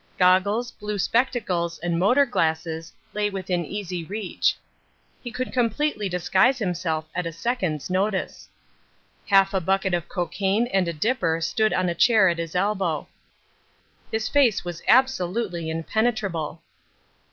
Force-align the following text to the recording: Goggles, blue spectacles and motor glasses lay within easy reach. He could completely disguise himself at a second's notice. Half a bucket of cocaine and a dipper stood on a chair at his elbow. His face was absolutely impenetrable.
Goggles, 0.17 0.71
blue 0.71 0.97
spectacles 0.97 1.77
and 1.77 1.99
motor 1.99 2.25
glasses 2.25 2.91
lay 3.13 3.29
within 3.29 3.63
easy 3.63 4.03
reach. 4.03 4.55
He 5.23 5.29
could 5.29 5.53
completely 5.53 6.09
disguise 6.09 6.57
himself 6.57 7.05
at 7.13 7.27
a 7.27 7.31
second's 7.31 7.87
notice. 7.87 8.49
Half 9.27 9.53
a 9.53 9.61
bucket 9.61 9.93
of 9.93 10.09
cocaine 10.09 10.65
and 10.65 10.87
a 10.87 10.93
dipper 10.93 11.39
stood 11.39 11.71
on 11.71 11.87
a 11.87 11.93
chair 11.93 12.29
at 12.29 12.39
his 12.39 12.55
elbow. 12.55 13.07
His 14.11 14.27
face 14.27 14.65
was 14.65 14.81
absolutely 14.87 15.69
impenetrable. 15.69 16.63